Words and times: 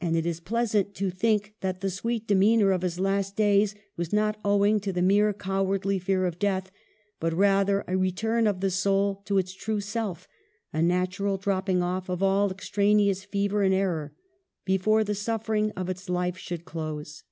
And 0.00 0.16
it 0.16 0.24
is 0.24 0.40
pleasant 0.40 0.94
to 0.94 1.10
think 1.10 1.54
that 1.60 1.82
the 1.82 1.90
sweet 1.90 2.26
demeanor 2.26 2.70
of 2.72 2.80
his 2.80 2.98
last 2.98 3.36
days 3.36 3.74
was 3.94 4.10
not 4.10 4.40
owing 4.42 4.80
to 4.80 4.90
the 4.90 5.02
mere 5.02 5.34
cowardly 5.34 5.98
fear 5.98 6.24
of 6.24 6.38
death; 6.38 6.70
but 7.20 7.34
rather 7.34 7.84
a 7.86 7.94
return 7.94 8.46
of 8.46 8.60
the 8.60 8.70
soul 8.70 9.20
to 9.26 9.36
its 9.36 9.52
true 9.52 9.82
self, 9.82 10.26
a 10.72 10.80
nat 10.80 11.18
ural 11.18 11.36
dropping 11.36 11.82
off 11.82 12.08
of 12.08 12.22
all 12.22 12.50
extraneous 12.50 13.22
fever 13.22 13.60
and 13.62 13.74
error, 13.74 14.14
before 14.64 15.04
the 15.04 15.14
suffering 15.14 15.72
of 15.72 15.90
its 15.90 16.08
life 16.08 16.38
should 16.38 16.64
close. 16.64 17.22